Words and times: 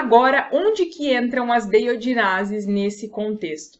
Agora, 0.00 0.48
onde 0.50 0.86
que 0.86 1.14
entram 1.14 1.52
as 1.52 1.66
deiodinases 1.66 2.64
nesse 2.66 3.06
contexto? 3.06 3.78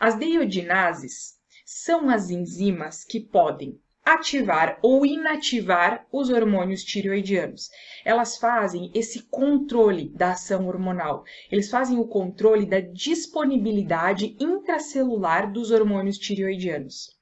As 0.00 0.16
deiodinases 0.16 1.34
são 1.64 2.10
as 2.10 2.30
enzimas 2.30 3.04
que 3.04 3.20
podem 3.20 3.80
ativar 4.04 4.80
ou 4.82 5.06
inativar 5.06 6.04
os 6.10 6.30
hormônios 6.30 6.82
tireoidianos. 6.82 7.70
Elas 8.04 8.38
fazem 8.38 8.90
esse 8.92 9.22
controle 9.30 10.08
da 10.08 10.32
ação 10.32 10.66
hormonal. 10.66 11.22
Eles 11.48 11.70
fazem 11.70 11.96
o 11.96 12.08
controle 12.08 12.66
da 12.66 12.80
disponibilidade 12.80 14.36
intracelular 14.40 15.52
dos 15.52 15.70
hormônios 15.70 16.18
tireoidianos. 16.18 17.21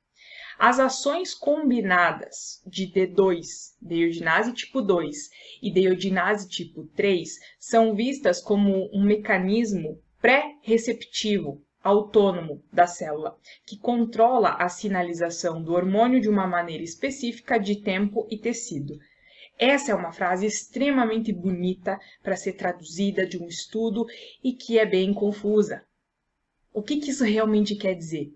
As 0.63 0.79
ações 0.79 1.33
combinadas 1.33 2.63
de 2.67 2.87
D2, 2.87 3.47
deiodinase 3.81 4.53
tipo 4.53 4.83
2 4.83 5.31
e 5.63 5.73
deiodinase 5.73 6.47
tipo 6.51 6.85
3 6.89 7.31
são 7.59 7.95
vistas 7.95 8.43
como 8.43 8.91
um 8.93 9.03
mecanismo 9.03 9.99
pré-receptivo 10.21 11.65
autônomo 11.83 12.63
da 12.71 12.87
célula, 12.87 13.39
que 13.65 13.79
controla 13.79 14.51
a 14.51 14.69
sinalização 14.69 15.63
do 15.63 15.73
hormônio 15.73 16.21
de 16.21 16.29
uma 16.29 16.47
maneira 16.47 16.85
específica 16.85 17.59
de 17.59 17.77
tempo 17.77 18.29
e 18.31 18.37
tecido. 18.37 18.99
Essa 19.59 19.93
é 19.93 19.95
uma 19.95 20.13
frase 20.13 20.45
extremamente 20.45 21.33
bonita 21.33 21.99
para 22.23 22.37
ser 22.37 22.53
traduzida 22.53 23.27
de 23.27 23.43
um 23.43 23.49
estudo 23.49 24.05
e 24.45 24.53
que 24.53 24.79
é 24.79 24.85
bem 24.85 25.15
confusa. 25.15 25.83
O 26.71 26.83
que, 26.83 26.99
que 26.99 27.13
isso 27.13 27.25
realmente 27.25 27.75
quer 27.77 27.95
dizer? 27.95 28.31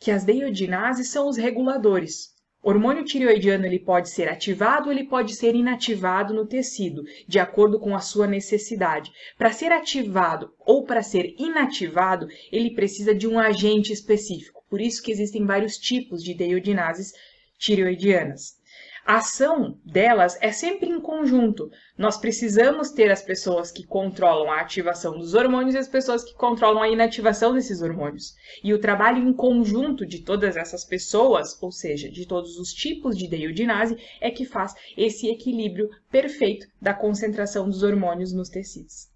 Que 0.00 0.10
as 0.10 0.24
deiodinases 0.24 1.08
são 1.08 1.28
os 1.28 1.36
reguladores, 1.36 2.30
o 2.62 2.68
hormônio 2.68 3.04
tireoidiano 3.04 3.64
ele 3.64 3.78
pode 3.78 4.10
ser 4.10 4.28
ativado 4.28 4.86
ou 4.86 4.92
ele 4.92 5.04
pode 5.04 5.34
ser 5.34 5.54
inativado 5.54 6.34
no 6.34 6.44
tecido, 6.44 7.02
de 7.26 7.38
acordo 7.38 7.80
com 7.80 7.96
a 7.96 8.00
sua 8.00 8.26
necessidade. 8.26 9.10
Para 9.38 9.50
ser 9.50 9.72
ativado 9.72 10.52
ou 10.58 10.84
para 10.84 11.02
ser 11.02 11.34
inativado, 11.38 12.28
ele 12.52 12.74
precisa 12.74 13.14
de 13.14 13.26
um 13.26 13.38
agente 13.38 13.94
específico. 13.94 14.62
Por 14.68 14.78
isso 14.78 15.02
que 15.02 15.10
existem 15.10 15.46
vários 15.46 15.78
tipos 15.78 16.22
de 16.22 16.34
deiodinases 16.34 17.14
tireoidianas. 17.58 18.59
A 19.10 19.16
ação 19.16 19.76
delas 19.84 20.38
é 20.40 20.52
sempre 20.52 20.88
em 20.88 21.00
conjunto. 21.00 21.68
Nós 21.98 22.16
precisamos 22.16 22.92
ter 22.92 23.10
as 23.10 23.20
pessoas 23.20 23.72
que 23.72 23.84
controlam 23.84 24.48
a 24.48 24.60
ativação 24.60 25.18
dos 25.18 25.34
hormônios 25.34 25.74
e 25.74 25.78
as 25.78 25.88
pessoas 25.88 26.22
que 26.22 26.32
controlam 26.32 26.80
a 26.80 26.88
inativação 26.88 27.52
desses 27.52 27.82
hormônios. 27.82 28.36
E 28.62 28.72
o 28.72 28.78
trabalho 28.78 29.18
em 29.18 29.32
conjunto 29.32 30.06
de 30.06 30.20
todas 30.20 30.56
essas 30.56 30.84
pessoas, 30.84 31.60
ou 31.60 31.72
seja, 31.72 32.08
de 32.08 32.24
todos 32.24 32.56
os 32.56 32.72
tipos 32.72 33.18
de 33.18 33.26
deiodinase, 33.26 33.98
é 34.20 34.30
que 34.30 34.44
faz 34.44 34.74
esse 34.96 35.28
equilíbrio 35.28 35.90
perfeito 36.08 36.68
da 36.80 36.94
concentração 36.94 37.68
dos 37.68 37.82
hormônios 37.82 38.32
nos 38.32 38.48
tecidos. 38.48 39.09